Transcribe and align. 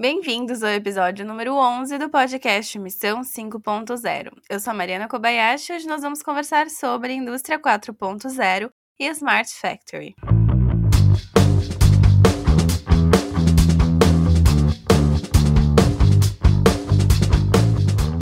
Bem-vindos 0.00 0.62
ao 0.62 0.70
episódio 0.70 1.26
número 1.26 1.56
11 1.56 1.98
do 1.98 2.08
podcast 2.08 2.78
Missão 2.78 3.22
5.0. 3.22 4.30
Eu 4.48 4.60
sou 4.60 4.70
a 4.70 4.74
Mariana 4.74 5.08
Kobayashi 5.08 5.72
e 5.72 5.74
hoje 5.74 5.88
nós 5.88 6.02
vamos 6.02 6.22
conversar 6.22 6.70
sobre 6.70 7.14
Indústria 7.14 7.58
4.0 7.58 8.70
e 8.96 9.08
Smart 9.08 9.52
Factory. 9.52 10.14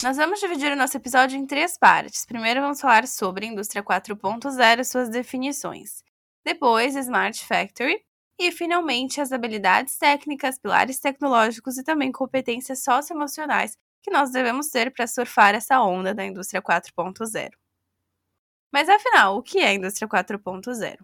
Nós 0.02 0.16
vamos 0.16 0.40
dividir 0.40 0.72
o 0.72 0.76
nosso 0.76 0.96
episódio 0.96 1.36
em 1.38 1.46
três 1.46 1.76
partes. 1.76 2.24
Primeiro 2.24 2.62
vamos 2.62 2.80
falar 2.80 3.06
sobre 3.06 3.44
Indústria 3.44 3.82
4.0 3.82 4.80
e 4.80 4.84
suas 4.84 5.10
definições. 5.10 6.02
Depois, 6.42 6.96
Smart 6.96 7.44
Factory, 7.44 8.00
e, 8.38 8.52
finalmente, 8.52 9.20
as 9.20 9.32
habilidades 9.32 9.96
técnicas, 9.96 10.58
pilares 10.58 10.98
tecnológicos 10.98 11.78
e 11.78 11.84
também 11.84 12.12
competências 12.12 12.82
socioemocionais 12.82 13.76
que 14.02 14.10
nós 14.10 14.30
devemos 14.30 14.68
ter 14.68 14.92
para 14.92 15.06
surfar 15.06 15.54
essa 15.54 15.80
onda 15.80 16.14
da 16.14 16.24
indústria 16.24 16.62
4.0. 16.62 17.50
Mas 18.72 18.88
afinal, 18.88 19.36
o 19.36 19.42
que 19.42 19.58
é 19.58 19.68
a 19.68 19.74
indústria 19.74 20.08
4.0? 20.08 20.98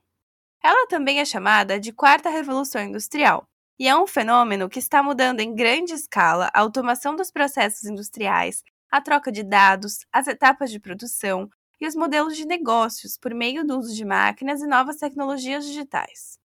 Ela 0.62 0.86
também 0.86 1.18
é 1.18 1.24
chamada 1.24 1.80
de 1.80 1.92
quarta 1.92 2.30
revolução 2.30 2.82
industrial 2.82 3.48
e 3.78 3.88
é 3.88 3.96
um 3.96 4.06
fenômeno 4.06 4.68
que 4.68 4.78
está 4.78 5.02
mudando 5.02 5.40
em 5.40 5.54
grande 5.54 5.92
escala 5.92 6.50
a 6.54 6.60
automação 6.60 7.16
dos 7.16 7.30
processos 7.30 7.84
industriais, 7.84 8.62
a 8.90 9.00
troca 9.00 9.32
de 9.32 9.42
dados, 9.42 10.06
as 10.12 10.28
etapas 10.28 10.70
de 10.70 10.78
produção 10.78 11.50
e 11.80 11.86
os 11.88 11.96
modelos 11.96 12.36
de 12.36 12.46
negócios 12.46 13.18
por 13.18 13.34
meio 13.34 13.66
do 13.66 13.76
uso 13.78 13.96
de 13.96 14.04
máquinas 14.04 14.60
e 14.62 14.66
novas 14.66 14.98
tecnologias 14.98 15.64
digitais. 15.66 16.41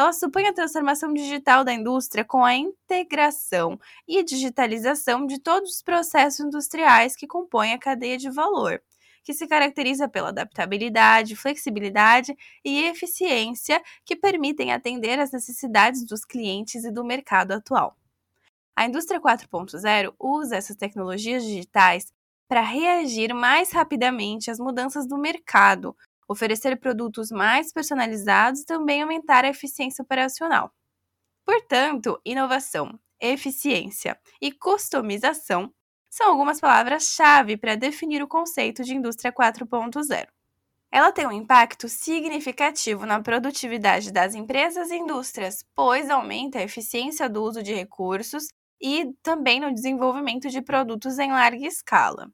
Ela 0.00 0.14
supõe 0.14 0.46
a 0.46 0.52
transformação 0.54 1.12
digital 1.12 1.62
da 1.62 1.74
indústria 1.74 2.24
com 2.24 2.42
a 2.42 2.54
integração 2.54 3.78
e 4.08 4.24
digitalização 4.24 5.26
de 5.26 5.38
todos 5.38 5.72
os 5.74 5.82
processos 5.82 6.40
industriais 6.40 7.14
que 7.14 7.26
compõem 7.26 7.74
a 7.74 7.78
cadeia 7.78 8.16
de 8.16 8.30
valor, 8.30 8.82
que 9.22 9.34
se 9.34 9.46
caracteriza 9.46 10.08
pela 10.08 10.30
adaptabilidade, 10.30 11.36
flexibilidade 11.36 12.34
e 12.64 12.84
eficiência 12.84 13.78
que 14.02 14.16
permitem 14.16 14.72
atender 14.72 15.20
às 15.20 15.32
necessidades 15.32 16.02
dos 16.06 16.24
clientes 16.24 16.82
e 16.82 16.90
do 16.90 17.04
mercado 17.04 17.52
atual. 17.52 17.94
A 18.74 18.86
indústria 18.86 19.20
4.0 19.20 20.14
usa 20.18 20.56
essas 20.56 20.76
tecnologias 20.76 21.44
digitais 21.44 22.10
para 22.48 22.62
reagir 22.62 23.34
mais 23.34 23.70
rapidamente 23.70 24.50
às 24.50 24.58
mudanças 24.58 25.06
do 25.06 25.18
mercado, 25.18 25.94
oferecer 26.30 26.78
produtos 26.78 27.28
mais 27.32 27.72
personalizados 27.72 28.60
e 28.60 28.64
também 28.64 29.02
aumentar 29.02 29.44
a 29.44 29.48
eficiência 29.48 30.00
operacional. 30.00 30.72
Portanto, 31.44 32.20
inovação, 32.24 32.96
eficiência 33.20 34.16
e 34.40 34.52
customização 34.52 35.74
são 36.08 36.28
algumas 36.28 36.60
palavras-chave 36.60 37.56
para 37.56 37.74
definir 37.74 38.22
o 38.22 38.28
conceito 38.28 38.84
de 38.84 38.94
indústria 38.94 39.32
4.0. 39.32 40.28
Ela 40.92 41.10
tem 41.10 41.26
um 41.26 41.32
impacto 41.32 41.88
significativo 41.88 43.04
na 43.04 43.20
produtividade 43.20 44.12
das 44.12 44.32
empresas 44.36 44.90
e 44.92 44.98
indústrias, 44.98 45.64
pois 45.74 46.08
aumenta 46.08 46.60
a 46.60 46.62
eficiência 46.62 47.28
do 47.28 47.42
uso 47.42 47.60
de 47.60 47.74
recursos 47.74 48.46
e 48.80 49.12
também 49.20 49.58
no 49.58 49.74
desenvolvimento 49.74 50.48
de 50.48 50.62
produtos 50.62 51.18
em 51.18 51.32
larga 51.32 51.66
escala. 51.66 52.30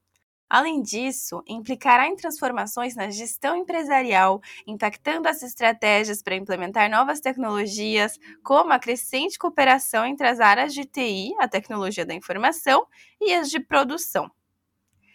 Além 0.48 0.80
disso, 0.80 1.42
implicará 1.46 2.06
em 2.06 2.14
transformações 2.14 2.94
na 2.94 3.10
gestão 3.10 3.56
empresarial, 3.56 4.40
impactando 4.64 5.28
as 5.28 5.42
estratégias 5.42 6.22
para 6.22 6.36
implementar 6.36 6.88
novas 6.88 7.18
tecnologias, 7.18 8.16
como 8.44 8.72
a 8.72 8.78
crescente 8.78 9.38
cooperação 9.38 10.06
entre 10.06 10.28
as 10.28 10.38
áreas 10.38 10.72
de 10.72 10.84
TI, 10.84 11.34
a 11.40 11.48
tecnologia 11.48 12.06
da 12.06 12.14
informação, 12.14 12.86
e 13.20 13.34
as 13.34 13.50
de 13.50 13.58
produção. 13.58 14.30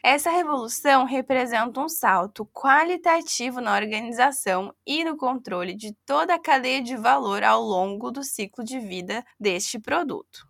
Essa 0.03 0.31
revolução 0.31 1.05
representa 1.05 1.79
um 1.79 1.87
salto 1.87 2.43
qualitativo 2.47 3.61
na 3.61 3.75
organização 3.75 4.73
e 4.85 5.03
no 5.03 5.15
controle 5.15 5.75
de 5.75 5.93
toda 6.05 6.33
a 6.33 6.39
cadeia 6.39 6.81
de 6.81 6.97
valor 6.97 7.43
ao 7.43 7.61
longo 7.61 8.09
do 8.09 8.23
ciclo 8.23 8.63
de 8.63 8.79
vida 8.79 9.23
deste 9.39 9.79
produto. 9.79 10.47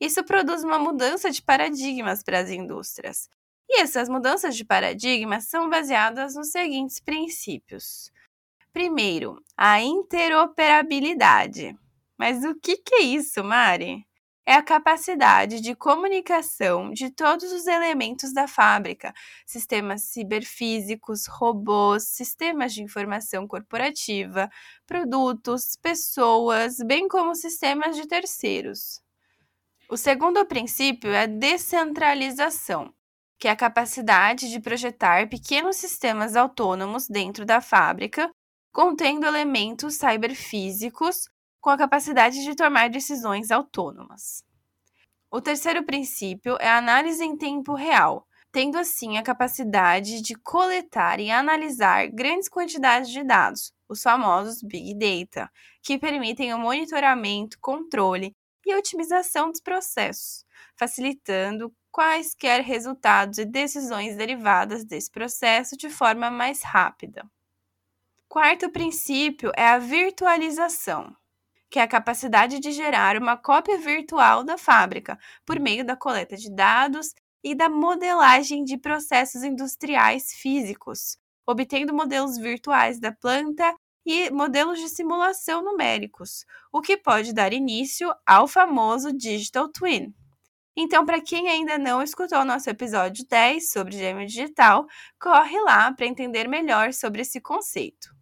Isso 0.00 0.24
produz 0.24 0.62
uma 0.62 0.78
mudança 0.78 1.30
de 1.30 1.42
paradigmas 1.42 2.22
para 2.22 2.38
as 2.38 2.48
indústrias, 2.48 3.28
e 3.68 3.80
essas 3.80 4.08
mudanças 4.08 4.56
de 4.56 4.64
paradigma 4.64 5.40
são 5.40 5.68
baseadas 5.68 6.34
nos 6.34 6.50
seguintes 6.50 7.00
princípios. 7.00 8.12
Primeiro, 8.72 9.42
a 9.56 9.80
interoperabilidade. 9.80 11.76
Mas 12.16 12.44
o 12.44 12.54
que, 12.54 12.76
que 12.76 12.94
é 12.94 13.00
isso, 13.00 13.42
Mari? 13.42 14.06
É 14.48 14.54
a 14.54 14.62
capacidade 14.62 15.60
de 15.60 15.74
comunicação 15.74 16.92
de 16.92 17.10
todos 17.10 17.50
os 17.52 17.66
elementos 17.66 18.32
da 18.32 18.46
fábrica, 18.46 19.12
sistemas 19.44 20.02
ciberfísicos, 20.02 21.26
robôs, 21.26 22.04
sistemas 22.04 22.72
de 22.72 22.80
informação 22.82 23.48
corporativa, 23.48 24.48
produtos, 24.86 25.74
pessoas, 25.82 26.76
bem 26.86 27.08
como 27.08 27.34
sistemas 27.34 27.96
de 27.96 28.06
terceiros. 28.06 29.02
O 29.88 29.96
segundo 29.96 30.46
princípio 30.46 31.10
é 31.10 31.22
a 31.22 31.26
descentralização 31.26 32.94
que 33.38 33.48
é 33.48 33.50
a 33.50 33.56
capacidade 33.56 34.50
de 34.50 34.60
projetar 34.60 35.28
pequenos 35.28 35.76
sistemas 35.76 36.36
autônomos 36.36 37.08
dentro 37.08 37.44
da 37.44 37.60
fábrica, 37.60 38.30
contendo 38.72 39.26
elementos 39.26 39.94
cyberfísicos 39.94 41.28
com 41.60 41.70
a 41.70 41.76
capacidade 41.76 42.44
de 42.44 42.54
tomar 42.54 42.88
decisões 42.88 43.50
autônomas. 43.50 44.44
O 45.30 45.40
terceiro 45.40 45.84
princípio 45.84 46.56
é 46.60 46.68
a 46.68 46.78
análise 46.78 47.22
em 47.22 47.36
tempo 47.36 47.74
real, 47.74 48.26
tendo 48.52 48.78
assim 48.78 49.18
a 49.18 49.22
capacidade 49.22 50.22
de 50.22 50.34
coletar 50.34 51.20
e 51.20 51.30
analisar 51.30 52.06
grandes 52.06 52.48
quantidades 52.48 53.10
de 53.10 53.22
dados, 53.22 53.70
os 53.86 54.02
famosos 54.02 54.62
Big 54.62 54.94
Data, 54.94 55.50
que 55.82 55.98
permitem 55.98 56.54
o 56.54 56.58
monitoramento, 56.58 57.58
controle 57.60 58.34
e 58.64 58.74
otimização 58.74 59.50
dos 59.50 59.60
processos, 59.60 60.45
facilitando 60.76 61.72
quaisquer 61.90 62.60
resultados 62.60 63.38
e 63.38 63.44
decisões 63.44 64.16
derivadas 64.16 64.84
desse 64.84 65.10
processo 65.10 65.76
de 65.76 65.88
forma 65.88 66.30
mais 66.30 66.62
rápida. 66.62 67.24
Quarto 68.28 68.70
princípio 68.70 69.50
é 69.56 69.66
a 69.66 69.78
virtualização, 69.78 71.16
que 71.70 71.78
é 71.78 71.82
a 71.82 71.88
capacidade 71.88 72.60
de 72.60 72.70
gerar 72.70 73.16
uma 73.16 73.36
cópia 73.36 73.78
virtual 73.78 74.44
da 74.44 74.58
fábrica 74.58 75.18
por 75.44 75.58
meio 75.58 75.84
da 75.84 75.96
coleta 75.96 76.36
de 76.36 76.54
dados 76.54 77.14
e 77.42 77.54
da 77.54 77.68
modelagem 77.68 78.64
de 78.64 78.76
processos 78.76 79.42
industriais 79.42 80.32
físicos, 80.32 81.16
obtendo 81.46 81.94
modelos 81.94 82.36
virtuais 82.36 83.00
da 83.00 83.12
planta 83.12 83.74
e 84.04 84.30
modelos 84.30 84.80
de 84.80 84.88
simulação 84.88 85.62
numéricos, 85.64 86.44
o 86.72 86.80
que 86.80 86.96
pode 86.96 87.32
dar 87.32 87.52
início 87.52 88.12
ao 88.26 88.46
famoso 88.46 89.16
Digital 89.16 89.68
Twin. 89.68 90.14
Então, 90.76 91.06
para 91.06 91.22
quem 91.22 91.48
ainda 91.48 91.78
não 91.78 92.02
escutou 92.02 92.44
nosso 92.44 92.68
episódio 92.68 93.26
10 93.26 93.70
sobre 93.70 93.96
gêmeo 93.96 94.26
digital, 94.26 94.86
corre 95.18 95.58
lá 95.60 95.90
para 95.92 96.06
entender 96.06 96.46
melhor 96.46 96.92
sobre 96.92 97.22
esse 97.22 97.40
conceito. 97.40 98.14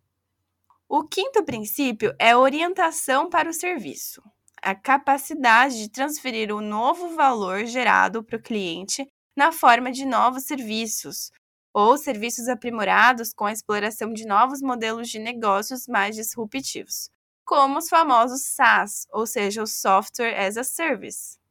O 0.88 1.02
quinto 1.02 1.42
princípio 1.42 2.14
é 2.16 2.36
orientação 2.36 3.28
para 3.28 3.50
o 3.50 3.52
serviço. 3.52 4.22
A 4.62 4.74
capacidade 4.74 5.78
de 5.78 5.90
transferir 5.90 6.54
o 6.54 6.60
novo 6.60 7.16
valor 7.16 7.66
gerado 7.66 8.22
para 8.22 8.36
o 8.36 8.42
cliente 8.42 9.04
na 9.36 9.50
forma 9.50 9.90
de 9.90 10.04
novos 10.04 10.44
serviços, 10.44 11.32
ou 11.72 11.98
serviços 11.98 12.46
aprimorados 12.46 13.34
com 13.34 13.46
a 13.46 13.52
exploração 13.52 14.12
de 14.12 14.24
novos 14.24 14.62
modelos 14.62 15.08
de 15.08 15.18
negócios 15.18 15.88
mais 15.88 16.14
disruptivos, 16.14 17.10
como 17.44 17.78
os 17.78 17.88
famosos 17.88 18.42
SaaS, 18.42 19.08
ou 19.10 19.26
seja, 19.26 19.60
o 19.60 19.66
Software 19.66 20.38
as 20.38 20.56
a 20.56 20.62
Service. 20.62 21.43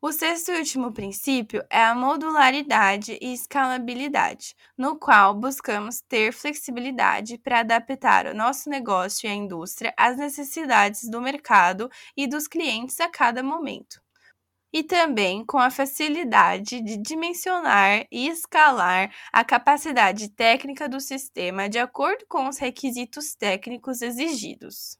O 0.00 0.12
sexto 0.12 0.52
e 0.52 0.58
último 0.58 0.92
princípio 0.92 1.64
é 1.68 1.82
a 1.82 1.92
modularidade 1.92 3.18
e 3.20 3.32
escalabilidade, 3.32 4.54
no 4.76 4.96
qual 4.96 5.34
buscamos 5.34 6.00
ter 6.00 6.32
flexibilidade 6.32 7.36
para 7.36 7.60
adaptar 7.60 8.26
o 8.26 8.34
nosso 8.34 8.70
negócio 8.70 9.26
e 9.26 9.30
a 9.30 9.34
indústria 9.34 9.92
às 9.96 10.16
necessidades 10.16 11.10
do 11.10 11.20
mercado 11.20 11.90
e 12.16 12.28
dos 12.28 12.46
clientes 12.46 13.00
a 13.00 13.08
cada 13.08 13.42
momento. 13.42 14.00
E 14.72 14.84
também 14.84 15.44
com 15.44 15.58
a 15.58 15.70
facilidade 15.70 16.80
de 16.80 16.96
dimensionar 16.96 18.06
e 18.12 18.28
escalar 18.28 19.12
a 19.32 19.44
capacidade 19.44 20.28
técnica 20.30 20.88
do 20.88 21.00
sistema 21.00 21.68
de 21.68 21.78
acordo 21.80 22.24
com 22.28 22.48
os 22.48 22.58
requisitos 22.58 23.34
técnicos 23.34 24.00
exigidos. 24.00 24.96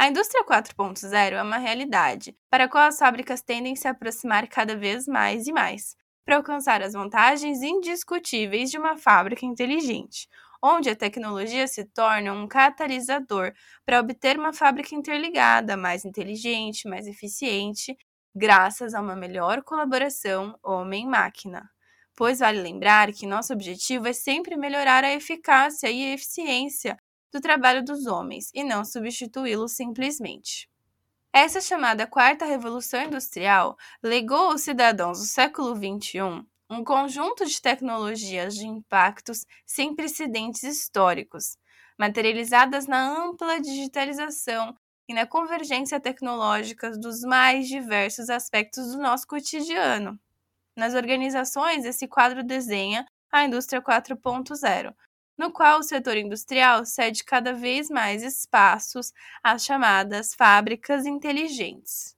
A 0.00 0.08
indústria 0.08 0.42
4.0 0.46 1.34
é 1.34 1.42
uma 1.42 1.58
realidade 1.58 2.34
para 2.48 2.64
a 2.64 2.68
qual 2.70 2.84
as 2.84 2.98
fábricas 2.98 3.42
tendem 3.42 3.74
a 3.74 3.76
se 3.76 3.86
aproximar 3.86 4.48
cada 4.48 4.74
vez 4.74 5.06
mais 5.06 5.46
e 5.46 5.52
mais, 5.52 5.94
para 6.24 6.36
alcançar 6.36 6.80
as 6.80 6.94
vantagens 6.94 7.60
indiscutíveis 7.60 8.70
de 8.70 8.78
uma 8.78 8.96
fábrica 8.96 9.44
inteligente, 9.44 10.26
onde 10.62 10.88
a 10.88 10.96
tecnologia 10.96 11.68
se 11.68 11.84
torna 11.84 12.32
um 12.32 12.48
catalisador 12.48 13.52
para 13.84 14.00
obter 14.00 14.38
uma 14.38 14.54
fábrica 14.54 14.94
interligada, 14.94 15.76
mais 15.76 16.06
inteligente, 16.06 16.88
mais 16.88 17.06
eficiente 17.06 17.94
graças 18.34 18.94
a 18.94 19.02
uma 19.02 19.14
melhor 19.14 19.62
colaboração 19.62 20.58
homem-máquina. 20.62 21.68
Pois 22.16 22.38
vale 22.38 22.62
lembrar 22.62 23.12
que 23.12 23.26
nosso 23.26 23.52
objetivo 23.52 24.08
é 24.08 24.14
sempre 24.14 24.56
melhorar 24.56 25.04
a 25.04 25.12
eficácia 25.12 25.90
e 25.90 26.06
a 26.06 26.14
eficiência 26.14 26.96
do 27.32 27.40
trabalho 27.40 27.84
dos 27.84 28.06
homens 28.06 28.50
e 28.54 28.64
não 28.64 28.84
substituí-los 28.84 29.72
simplesmente. 29.72 30.68
Essa 31.32 31.60
chamada 31.60 32.06
Quarta 32.06 32.44
Revolução 32.44 33.02
Industrial 33.02 33.76
legou 34.02 34.50
aos 34.50 34.62
cidadãos 34.62 35.20
do 35.20 35.26
século 35.26 35.76
XXI 35.76 36.44
um 36.68 36.84
conjunto 36.84 37.44
de 37.44 37.60
tecnologias 37.60 38.54
de 38.54 38.66
impactos 38.66 39.44
sem 39.66 39.94
precedentes 39.94 40.62
históricos, 40.62 41.56
materializadas 41.98 42.86
na 42.86 43.00
ampla 43.00 43.60
digitalização 43.60 44.76
e 45.08 45.12
na 45.12 45.26
convergência 45.26 45.98
tecnológica 45.98 46.92
dos 46.92 47.22
mais 47.22 47.66
diversos 47.66 48.30
aspectos 48.30 48.92
do 48.92 49.02
nosso 49.02 49.26
cotidiano. 49.26 50.18
Nas 50.76 50.94
organizações, 50.94 51.84
esse 51.84 52.06
quadro 52.06 52.44
desenha 52.44 53.04
a 53.32 53.44
indústria 53.44 53.82
4.0, 53.82 54.94
no 55.40 55.50
qual 55.50 55.78
o 55.78 55.82
setor 55.82 56.18
industrial 56.18 56.84
cede 56.84 57.24
cada 57.24 57.54
vez 57.54 57.88
mais 57.88 58.22
espaços 58.22 59.10
às 59.42 59.64
chamadas 59.64 60.34
fábricas 60.34 61.06
inteligentes. 61.06 62.14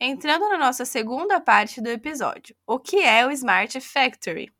Entrando 0.00 0.48
na 0.48 0.58
nossa 0.58 0.84
segunda 0.84 1.40
parte 1.40 1.80
do 1.80 1.88
episódio, 1.88 2.56
o 2.66 2.80
que 2.80 2.96
é 2.96 3.24
o 3.24 3.30
Smart 3.30 3.80
Factory? 3.80 4.52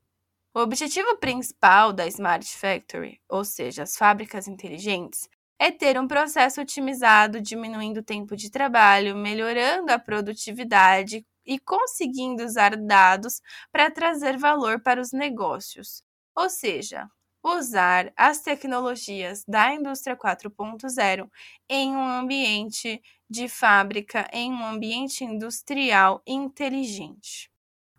O 0.54 0.60
objetivo 0.60 1.16
principal 1.16 1.92
da 1.92 2.06
Smart 2.06 2.46
Factory, 2.56 3.20
ou 3.28 3.44
seja, 3.44 3.82
as 3.82 3.96
fábricas 3.96 4.46
inteligentes, 4.46 5.28
é 5.58 5.72
ter 5.72 5.98
um 5.98 6.06
processo 6.06 6.60
otimizado, 6.60 7.40
diminuindo 7.40 7.98
o 7.98 8.04
tempo 8.04 8.36
de 8.36 8.52
trabalho, 8.52 9.16
melhorando 9.16 9.90
a 9.90 9.98
produtividade 9.98 11.26
e 11.44 11.58
conseguindo 11.58 12.44
usar 12.44 12.76
dados 12.76 13.42
para 13.72 13.90
trazer 13.90 14.38
valor 14.38 14.80
para 14.80 15.00
os 15.00 15.10
negócios. 15.10 16.04
Ou 16.36 16.48
seja, 16.48 17.10
usar 17.46 18.12
as 18.16 18.40
tecnologias 18.40 19.44
da 19.46 19.72
indústria 19.72 20.16
4.0 20.16 21.30
em 21.68 21.94
um 21.94 22.08
ambiente 22.08 23.00
de 23.28 23.48
fábrica, 23.48 24.28
em 24.32 24.52
um 24.52 24.64
ambiente 24.64 25.24
industrial 25.24 26.22
inteligente. 26.26 27.50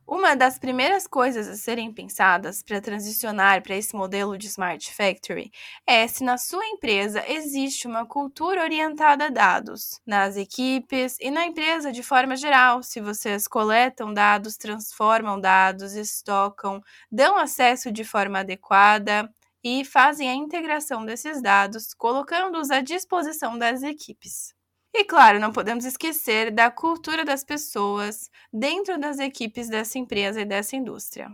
Uma 0.10 0.38
das 0.38 0.58
primeiras 0.58 1.06
coisas 1.06 1.50
a 1.50 1.56
serem 1.56 1.92
pensadas 1.94 2.64
para 2.64 2.80
transicionar 2.80 3.62
para 3.62 3.76
esse 3.76 3.94
modelo 3.94 4.38
de 4.38 4.48
Smart 4.48 4.94
Factory 4.94 5.52
é 5.86 6.08
se 6.08 6.24
na 6.24 6.38
sua 6.38 6.66
empresa 6.66 7.22
existe 7.28 7.86
uma 7.88 8.06
cultura 8.06 8.64
orientada 8.64 9.26
a 9.26 9.30
dados, 9.30 10.00
nas 10.06 10.38
equipes 10.38 11.18
e 11.20 11.30
na 11.30 11.46
empresa 11.46 11.92
de 11.92 12.02
forma 12.04 12.38
geral, 12.38 12.82
se 12.84 13.02
vocês 13.02 13.50
coletam 13.50 14.14
dados, 14.14 14.56
transformam 14.56 15.42
dados, 15.42 15.94
estocam, 15.94 16.82
dão 17.12 17.36
acesso 17.38 17.92
de 17.92 18.06
forma 18.06 18.40
adequada 18.40 19.30
e 19.68 19.84
fazem 19.84 20.30
a 20.30 20.34
integração 20.34 21.06
desses 21.06 21.42
dados, 21.42 21.94
colocando-os 21.94 22.72
à 22.72 22.80
disposição 22.80 23.58
das 23.58 23.84
equipes. 23.84 24.56
E 24.94 25.04
claro, 25.04 25.42
não 25.42 25.52
podemos 25.52 25.84
esquecer 25.84 26.52
da 26.52 26.72
cultura 26.72 27.26
das 27.26 27.44
pessoas 27.44 28.32
dentro 28.52 28.98
das 28.98 29.20
equipes 29.20 29.68
dessa 29.68 30.00
empresa 30.00 30.40
e 30.40 30.46
dessa 30.46 30.78
indústria. 30.78 31.30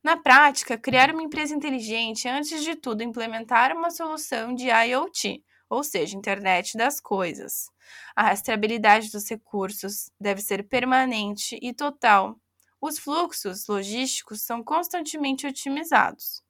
Na 0.00 0.16
prática, 0.16 0.78
criar 0.78 1.10
uma 1.10 1.24
empresa 1.24 1.52
inteligente 1.54 2.28
é, 2.28 2.30
antes 2.30 2.62
de 2.62 2.76
tudo, 2.76 3.02
implementar 3.02 3.76
uma 3.76 3.90
solução 3.90 4.54
de 4.54 4.68
IoT, 4.68 5.42
ou 5.68 5.82
seja, 5.82 6.16
Internet 6.16 6.78
das 6.78 7.00
Coisas. 7.00 7.68
A 8.14 8.22
rastreabilidade 8.22 9.10
dos 9.10 9.28
recursos 9.28 10.08
deve 10.20 10.40
ser 10.40 10.68
permanente 10.68 11.58
e 11.60 11.74
total. 11.74 12.36
Os 12.80 12.96
fluxos 12.96 13.66
logísticos 13.66 14.42
são 14.42 14.62
constantemente 14.62 15.44
otimizados. 15.48 16.45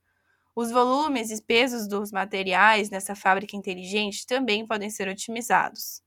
Os 0.57 0.71
volumes 0.71 1.31
e 1.31 1.43
pesos 1.43 1.87
dos 1.87 2.11
materiais 2.11 2.89
nessa 2.89 3.15
fábrica 3.15 3.55
inteligente 3.55 4.27
também 4.27 4.67
podem 4.67 4.89
ser 4.89 5.07
otimizados 5.07 6.03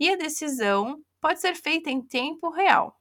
e 0.00 0.08
a 0.08 0.16
decisão 0.16 1.04
pode 1.20 1.40
ser 1.40 1.54
feita 1.54 1.90
em 1.90 2.00
tempo 2.00 2.48
real. 2.48 2.98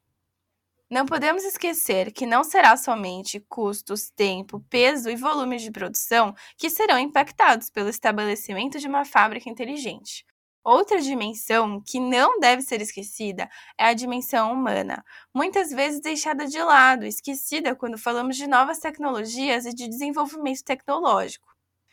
Não 0.90 1.06
podemos 1.06 1.46
esquecer 1.46 2.12
que 2.12 2.26
não 2.26 2.44
será 2.44 2.76
somente 2.76 3.40
custos, 3.40 4.10
tempo, 4.10 4.60
peso 4.70 5.10
e 5.10 5.16
volume 5.16 5.58
de 5.58 5.72
produção 5.72 6.36
que 6.58 6.70
serão 6.70 7.00
impactados 7.00 7.70
pelo 7.70 7.88
estabelecimento 7.90 8.78
de 8.78 8.88
uma 8.88 9.06
fábrica 9.06 9.50
inteligente. 9.50 10.26
Outra 10.64 11.02
dimensão 11.02 11.82
que 11.82 12.00
não 12.00 12.40
deve 12.40 12.62
ser 12.62 12.82
esquecida 12.82 13.50
é 13.78 13.86
a 13.86 13.94
dimensão 13.94 14.52
humana, 14.52 15.04
muitas 15.34 15.72
vezes 15.72 16.02
deixada 16.02 16.46
de 16.46 16.62
lado, 16.62 17.06
esquecida 17.06 17.76
quando 17.76 17.98
falamos 17.98 18.36
de 18.36 18.46
novas 18.46 18.80
tecnologias 18.80 19.66
e 19.66 19.74
de 19.74 19.88
desenvolvimento 19.88 20.64
tecnológico. 20.64 21.48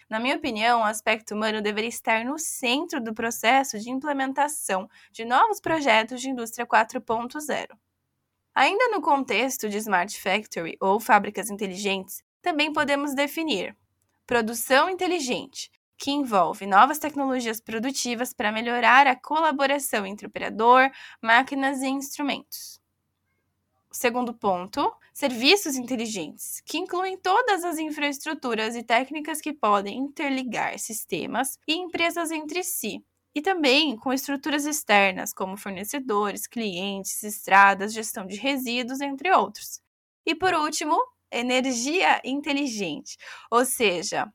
Na 0.08 0.20
minha 0.20 0.36
opinião, 0.36 0.80
o 0.80 0.84
aspecto 0.84 1.34
humano 1.34 1.62
deveria 1.62 1.88
estar 1.88 2.24
no 2.24 2.38
centro 2.38 3.00
do 3.00 3.14
processo 3.14 3.78
de 3.78 3.90
implementação 3.90 4.88
de 5.10 5.24
novos 5.24 5.60
projetos 5.60 6.20
de 6.20 6.30
indústria 6.30 6.66
4.0. 6.66 7.68
Ainda 8.54 8.88
no 8.88 9.00
contexto 9.02 9.68
de 9.68 9.76
Smart 9.78 10.20
Factory 10.20 10.76
ou 10.80 10.98
fábricas 10.98 11.50
inteligentes, 11.50 12.22
também 12.40 12.72
podemos 12.72 13.14
definir 13.14 13.76
produção 14.26 14.88
inteligente, 14.88 15.70
que 15.96 16.10
envolve 16.10 16.66
novas 16.66 16.98
tecnologias 16.98 17.60
produtivas 17.60 18.32
para 18.32 18.52
melhorar 18.52 19.06
a 19.06 19.16
colaboração 19.16 20.06
entre 20.06 20.26
operador, 20.26 20.90
máquinas 21.22 21.80
e 21.82 21.86
instrumentos. 21.86 22.80
Segundo 23.90 24.34
ponto, 24.34 24.92
serviços 25.12 25.76
inteligentes, 25.76 26.60
que 26.66 26.76
incluem 26.76 27.16
todas 27.16 27.64
as 27.64 27.78
infraestruturas 27.78 28.76
e 28.76 28.82
técnicas 28.82 29.40
que 29.40 29.54
podem 29.54 29.96
interligar 29.96 30.78
sistemas 30.78 31.58
e 31.66 31.74
empresas 31.74 32.30
entre 32.30 32.62
si, 32.62 33.02
e 33.34 33.40
também 33.40 33.96
com 33.96 34.12
estruturas 34.12 34.66
externas, 34.66 35.32
como 35.32 35.56
fornecedores, 35.56 36.46
clientes, 36.46 37.22
estradas, 37.22 37.92
gestão 37.94 38.26
de 38.26 38.36
resíduos, 38.36 39.00
entre 39.00 39.30
outros. 39.30 39.80
E 40.26 40.34
por 40.34 40.54
último, 40.54 40.98
energia 41.30 42.20
inteligente, 42.24 43.16
ou 43.50 43.64
seja, 43.64 44.30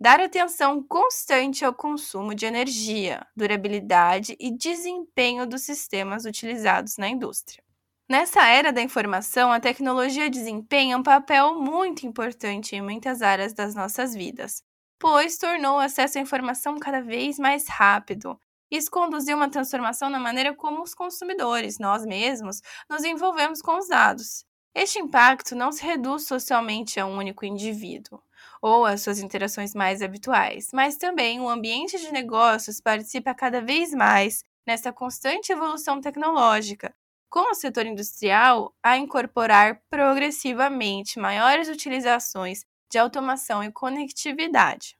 dar 0.00 0.18
atenção 0.18 0.82
constante 0.82 1.62
ao 1.62 1.74
consumo 1.74 2.34
de 2.34 2.46
energia, 2.46 3.26
durabilidade 3.36 4.34
e 4.40 4.50
desempenho 4.50 5.46
dos 5.46 5.60
sistemas 5.60 6.24
utilizados 6.24 6.96
na 6.96 7.06
indústria. 7.06 7.62
Nessa 8.08 8.46
era 8.46 8.72
da 8.72 8.80
informação, 8.80 9.52
a 9.52 9.60
tecnologia 9.60 10.30
desempenha 10.30 10.96
um 10.96 11.02
papel 11.02 11.60
muito 11.60 12.06
importante 12.06 12.74
em 12.74 12.80
muitas 12.80 13.20
áreas 13.20 13.52
das 13.52 13.74
nossas 13.74 14.14
vidas, 14.14 14.62
pois 14.98 15.36
tornou 15.36 15.76
o 15.76 15.80
acesso 15.80 16.16
à 16.16 16.20
informação 16.22 16.78
cada 16.78 17.02
vez 17.02 17.38
mais 17.38 17.68
rápido. 17.68 18.40
Isso 18.70 18.90
conduziu 18.90 19.36
uma 19.36 19.50
transformação 19.50 20.08
na 20.08 20.18
maneira 20.18 20.54
como 20.54 20.82
os 20.82 20.94
consumidores, 20.94 21.78
nós 21.78 22.06
mesmos, 22.06 22.62
nos 22.88 23.04
envolvemos 23.04 23.60
com 23.60 23.76
os 23.76 23.88
dados. 23.88 24.46
Este 24.74 24.98
impacto 24.98 25.54
não 25.54 25.70
se 25.70 25.84
reduz 25.84 26.26
socialmente 26.26 26.98
a 26.98 27.04
um 27.04 27.18
único 27.18 27.44
indivíduo 27.44 28.20
ou 28.60 28.84
às 28.84 29.02
suas 29.02 29.18
interações 29.18 29.74
mais 29.74 30.02
habituais, 30.02 30.68
mas 30.72 30.96
também 30.96 31.40
o 31.40 31.48
ambiente 31.48 31.98
de 31.98 32.12
negócios 32.12 32.80
participa 32.80 33.34
cada 33.34 33.60
vez 33.60 33.92
mais 33.92 34.44
nessa 34.66 34.92
constante 34.92 35.52
evolução 35.52 36.00
tecnológica, 36.00 36.94
com 37.28 37.50
o 37.50 37.54
setor 37.54 37.86
industrial 37.86 38.74
a 38.82 38.98
incorporar 38.98 39.80
progressivamente 39.88 41.18
maiores 41.18 41.68
utilizações 41.68 42.64
de 42.90 42.98
automação 42.98 43.62
e 43.62 43.72
conectividade. 43.72 44.96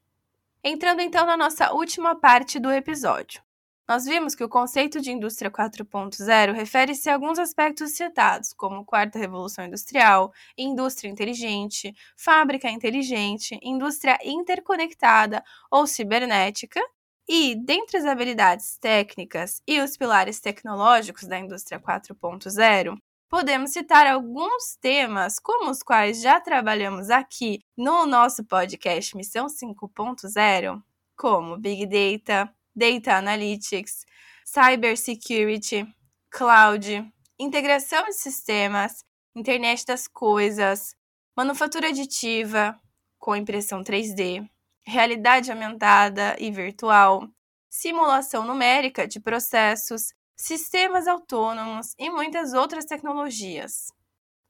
Entrando 0.63 1.01
então 1.01 1.27
na 1.27 1.37
nossa 1.37 1.73
última 1.73 2.15
parte 2.15 2.59
do 2.59 2.71
episódio. 2.71 3.43
Nós 3.91 4.05
vimos 4.05 4.37
que 4.37 4.45
o 4.45 4.49
conceito 4.49 5.01
de 5.01 5.11
indústria 5.11 5.51
4.0 5.51 6.53
refere-se 6.53 7.11
a 7.11 7.15
alguns 7.15 7.41
aspectos 7.41 7.91
citados, 7.97 8.53
como 8.53 8.85
quarta 8.85 9.19
revolução 9.19 9.65
industrial, 9.65 10.33
indústria 10.57 11.11
inteligente, 11.11 11.93
fábrica 12.17 12.71
inteligente, 12.71 13.59
indústria 13.61 14.17
interconectada 14.23 15.43
ou 15.69 15.89
cibernética, 15.89 16.81
e, 17.29 17.57
dentre 17.57 17.97
as 17.97 18.05
habilidades 18.05 18.79
técnicas 18.79 19.61
e 19.67 19.81
os 19.81 19.97
pilares 19.97 20.39
tecnológicos 20.39 21.27
da 21.27 21.41
indústria 21.41 21.81
4.0, 21.81 22.97
podemos 23.29 23.73
citar 23.73 24.07
alguns 24.07 24.77
temas 24.81 25.41
como 25.41 25.69
os 25.69 25.83
quais 25.83 26.23
já 26.23 26.41
trabalhamos 26.41 27.11
aqui 27.11 27.59
no 27.77 28.07
nosso 28.07 28.45
podcast 28.45 29.17
Missão 29.17 29.49
5.0, 29.49 30.81
como 31.17 31.59
Big 31.59 31.87
Data, 31.87 32.55
Data 32.75 33.15
Analytics, 33.17 34.05
Cybersecurity, 34.47 35.87
Cloud, 36.31 37.13
integração 37.39 38.05
de 38.05 38.15
sistemas, 38.15 39.05
internet 39.35 39.85
das 39.87 40.07
coisas, 40.07 40.95
manufatura 41.37 41.89
aditiva 41.89 42.79
com 43.19 43.37
impressão 43.37 43.83
3D, 43.83 44.49
realidade 44.83 45.51
aumentada 45.51 46.37
e 46.39 46.51
virtual, 46.51 47.29
simulação 47.69 48.45
numérica 48.45 49.07
de 49.07 49.21
processos, 49.21 50.13
sistemas 50.37 51.07
autônomos 51.07 51.95
e 51.99 52.11
muitas 52.11 52.53
outras 52.55 52.85
tecnologias. 52.85 53.93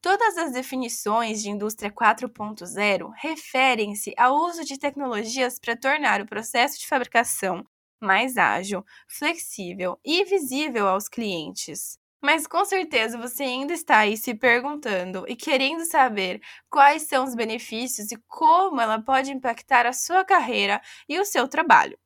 Todas 0.00 0.38
as 0.38 0.52
definições 0.52 1.42
de 1.42 1.50
indústria 1.50 1.90
4.0 1.90 3.10
referem-se 3.16 4.14
ao 4.16 4.34
uso 4.36 4.64
de 4.64 4.78
tecnologias 4.78 5.58
para 5.58 5.76
tornar 5.76 6.22
o 6.22 6.26
processo 6.26 6.78
de 6.78 6.86
fabricação 6.86 7.66
mais 8.00 8.36
ágil, 8.36 8.84
flexível 9.08 9.98
e 10.04 10.24
visível 10.24 10.88
aos 10.88 11.08
clientes. 11.08 11.98
Mas 12.22 12.46
com 12.46 12.64
certeza 12.64 13.16
você 13.16 13.44
ainda 13.44 13.72
está 13.72 13.98
aí 13.98 14.16
se 14.16 14.34
perguntando 14.34 15.24
e 15.26 15.34
querendo 15.34 15.84
saber 15.86 16.40
quais 16.68 17.02
são 17.02 17.24
os 17.24 17.34
benefícios 17.34 18.12
e 18.12 18.16
como 18.28 18.80
ela 18.80 19.00
pode 19.00 19.32
impactar 19.32 19.86
a 19.86 19.92
sua 19.92 20.24
carreira 20.24 20.80
e 21.08 21.18
o 21.18 21.24
seu 21.24 21.48
trabalho. 21.48 21.98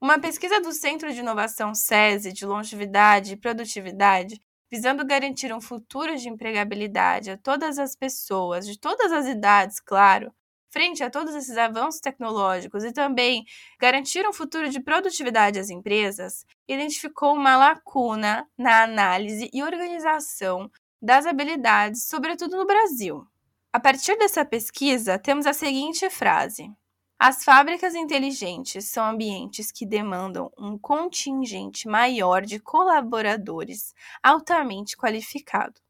Uma 0.00 0.18
pesquisa 0.18 0.60
do 0.60 0.72
Centro 0.72 1.12
de 1.12 1.20
Inovação 1.20 1.74
SESI 1.74 2.32
de 2.32 2.44
Longevidade 2.44 3.32
e 3.32 3.36
Produtividade, 3.36 4.40
visando 4.70 5.06
garantir 5.06 5.54
um 5.54 5.60
futuro 5.60 6.16
de 6.16 6.28
empregabilidade 6.28 7.30
a 7.30 7.38
todas 7.38 7.78
as 7.78 7.96
pessoas, 7.96 8.66
de 8.66 8.78
todas 8.78 9.12
as 9.12 9.26
idades, 9.26 9.80
claro, 9.80 10.34
frente 10.76 11.02
a 11.02 11.08
todos 11.08 11.34
esses 11.34 11.56
avanços 11.56 12.02
tecnológicos 12.02 12.84
e 12.84 12.92
também 12.92 13.46
garantir 13.80 14.28
um 14.28 14.32
futuro 14.32 14.68
de 14.68 14.78
produtividade 14.78 15.58
às 15.58 15.70
empresas, 15.70 16.44
identificou 16.68 17.32
uma 17.32 17.56
lacuna 17.56 18.46
na 18.58 18.82
análise 18.82 19.48
e 19.54 19.62
organização 19.62 20.70
das 21.00 21.24
habilidades, 21.24 22.06
sobretudo 22.06 22.58
no 22.58 22.66
Brasil. 22.66 23.26
A 23.72 23.80
partir 23.80 24.18
dessa 24.18 24.44
pesquisa, 24.44 25.18
temos 25.18 25.46
a 25.46 25.54
seguinte 25.54 26.10
frase: 26.10 26.70
as 27.18 27.42
fábricas 27.42 27.94
inteligentes 27.94 28.84
são 28.84 29.06
ambientes 29.06 29.72
que 29.72 29.86
demandam 29.86 30.52
um 30.58 30.76
contingente 30.76 31.88
maior 31.88 32.42
de 32.42 32.60
colaboradores 32.60 33.94
altamente 34.22 34.94
qualificado. 34.94 35.85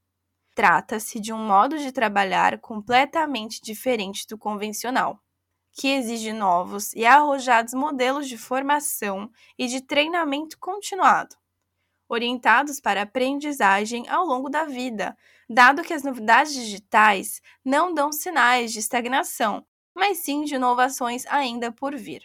Trata-se 0.57 1.21
de 1.21 1.35
um 1.35 1.39
modo 1.39 1.77
de 1.77 1.93
trabalhar 1.93 2.59
completamente 2.59 3.61
diferente 3.61 4.27
do 4.27 4.39
convencional, 4.39 5.21
que 5.71 5.87
exige 5.87 6.33
novos 6.33 6.95
e 6.95 7.05
arrojados 7.05 7.75
modelos 7.75 8.27
de 8.27 8.39
formação 8.39 9.31
e 9.59 9.67
de 9.67 9.83
treinamento 9.83 10.59
continuado, 10.59 11.37
orientados 12.09 12.81
para 12.81 13.03
aprendizagem 13.03 14.09
ao 14.09 14.25
longo 14.25 14.49
da 14.49 14.65
vida, 14.65 15.15
dado 15.47 15.83
que 15.83 15.93
as 15.93 16.03
novidades 16.03 16.55
digitais 16.55 17.43
não 17.63 17.93
dão 17.93 18.11
sinais 18.11 18.73
de 18.73 18.79
estagnação, 18.79 19.63
mas 19.95 20.21
sim 20.21 20.43
de 20.43 20.55
inovações 20.55 21.27
ainda 21.27 21.71
por 21.71 21.95
vir. 21.95 22.23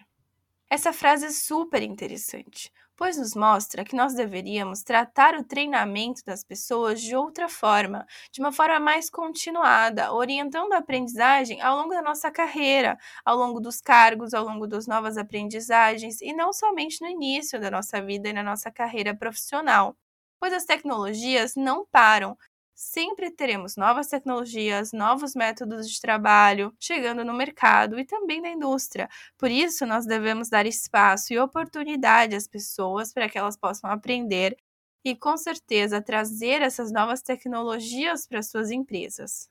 Essa 0.70 0.94
frase 0.94 1.26
é 1.26 1.32
super 1.32 1.84
interessante, 1.84 2.72
pois 3.02 3.18
nos 3.18 3.34
mostra 3.34 3.84
que 3.84 3.96
nós 3.96 4.14
deveríamos 4.14 4.84
tratar 4.84 5.34
o 5.34 5.44
treinamento 5.44 6.24
das 6.24 6.44
pessoas 6.44 7.02
de 7.02 7.16
outra 7.16 7.50
forma, 7.50 8.06
de 8.32 8.40
uma 8.40 8.52
forma 8.52 8.80
mais 8.80 9.10
continuada, 9.10 10.14
orientando 10.14 10.74
a 10.74 10.78
aprendizagem 10.78 11.60
ao 11.64 11.78
longo 11.78 11.96
da 11.96 12.02
nossa 12.04 12.30
carreira, 12.30 13.00
ao 13.26 13.36
longo 13.36 13.60
dos 13.60 13.82
cargos, 13.82 14.36
ao 14.36 14.46
longo 14.46 14.68
das 14.68 14.86
novas 14.86 15.18
aprendizagens 15.18 16.22
e 16.22 16.32
não 16.32 16.54
somente 16.54 17.02
no 17.02 17.10
início 17.10 17.60
da 17.60 17.72
nossa 17.72 18.00
vida 18.04 18.30
e 18.30 18.34
na 18.34 18.44
nossa 18.44 18.70
carreira 18.70 19.16
profissional. 19.16 19.98
Pois 20.40 20.54
as 20.54 20.66
tecnologias 20.66 21.56
não 21.56 21.84
param, 21.92 22.38
sempre 22.82 23.30
teremos 23.30 23.76
novas 23.76 24.08
tecnologias, 24.08 24.92
novos 24.92 25.36
métodos 25.36 25.88
de 25.90 26.02
trabalho 26.02 26.76
chegando 26.80 27.24
no 27.24 27.34
mercado 27.34 28.00
e 28.00 28.06
também 28.06 28.42
na 28.42 28.50
indústria. 28.50 29.08
Por 29.38 29.52
isso, 29.52 29.86
nós 29.86 30.06
devemos 30.06 30.50
dar 30.50 30.66
espaço 30.66 31.32
e 31.32 31.40
oportunidade 31.40 32.36
às 32.36 32.48
pessoas 32.48 33.14
para 33.14 33.30
que 33.30 33.38
elas 33.38 33.56
possam 33.56 33.90
aprender 33.90 34.58
e, 35.06 35.16
com 35.16 35.38
certeza, 35.38 36.02
trazer 36.02 36.62
essas 36.64 36.92
novas 36.92 37.22
tecnologias 37.22 38.26
para 38.26 38.42
suas 38.42 38.72
empresas. 38.72 39.48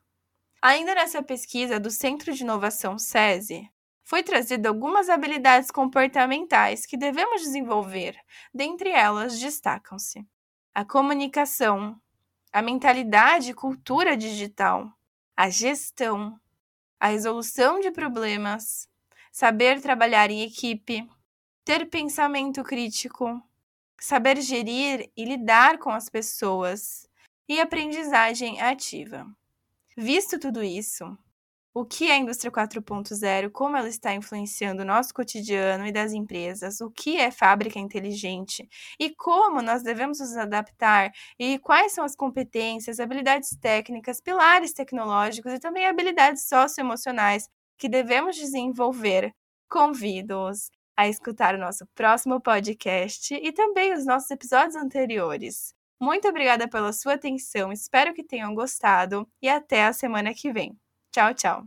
Ainda 0.60 0.94
nessa 0.94 1.22
pesquisa 1.22 1.78
do 1.78 1.90
Centro 1.90 2.32
de 2.32 2.42
Inovação 2.42 2.98
SESI, 2.98 3.70
foi 4.02 4.24
trazida 4.24 4.68
algumas 4.68 5.08
habilidades 5.08 5.70
comportamentais 5.70 6.84
que 6.84 6.96
devemos 6.96 7.42
desenvolver. 7.42 8.16
Dentre 8.52 8.90
elas, 8.90 9.38
destacam-se 9.38 10.26
a 10.74 10.84
comunicação, 10.84 11.96
a 12.52 12.60
mentalidade 12.60 13.50
e 13.50 13.54
cultura 13.54 14.16
digital, 14.16 14.92
a 15.36 15.48
gestão, 15.48 16.38
a 16.98 17.08
resolução 17.08 17.80
de 17.80 17.90
problemas, 17.90 18.88
saber 19.32 19.80
trabalhar 19.80 20.30
em 20.30 20.42
equipe, 20.42 21.08
ter 21.64 21.88
pensamento 21.88 22.62
crítico, 22.64 23.40
saber 23.98 24.40
gerir 24.40 25.10
e 25.16 25.24
lidar 25.24 25.78
com 25.78 25.90
as 25.90 26.08
pessoas 26.08 27.08
e 27.48 27.60
aprendizagem 27.60 28.60
ativa. 28.60 29.26
Visto 29.96 30.38
tudo 30.38 30.62
isso, 30.62 31.16
o 31.72 31.84
que 31.84 32.10
é 32.10 32.14
a 32.14 32.18
indústria 32.18 32.50
4.0, 32.50 33.50
como 33.50 33.76
ela 33.76 33.88
está 33.88 34.12
influenciando 34.12 34.82
o 34.82 34.84
nosso 34.84 35.14
cotidiano 35.14 35.86
e 35.86 35.92
das 35.92 36.12
empresas, 36.12 36.80
o 36.80 36.90
que 36.90 37.16
é 37.16 37.30
fábrica 37.30 37.78
inteligente 37.78 38.68
e 38.98 39.14
como 39.14 39.62
nós 39.62 39.82
devemos 39.82 40.18
nos 40.18 40.36
adaptar 40.36 41.12
e 41.38 41.58
quais 41.60 41.92
são 41.92 42.04
as 42.04 42.16
competências, 42.16 42.98
habilidades 42.98 43.56
técnicas, 43.60 44.20
pilares 44.20 44.72
tecnológicos 44.72 45.52
e 45.52 45.60
também 45.60 45.86
habilidades 45.86 46.48
socioemocionais 46.48 47.48
que 47.78 47.88
devemos 47.88 48.36
desenvolver. 48.36 49.32
Convido-os 49.68 50.70
a 50.96 51.08
escutar 51.08 51.54
o 51.54 51.58
nosso 51.58 51.86
próximo 51.94 52.40
podcast 52.40 53.32
e 53.34 53.52
também 53.52 53.92
os 53.92 54.04
nossos 54.04 54.30
episódios 54.30 54.74
anteriores. 54.74 55.72
Muito 56.00 56.26
obrigada 56.28 56.68
pela 56.68 56.92
sua 56.92 57.14
atenção, 57.14 57.70
espero 57.72 58.12
que 58.12 58.24
tenham 58.24 58.54
gostado 58.54 59.28
e 59.40 59.48
até 59.48 59.84
a 59.84 59.92
semana 59.92 60.34
que 60.34 60.52
vem. 60.52 60.76
Tchau, 61.12 61.32
tchau. 61.34 61.66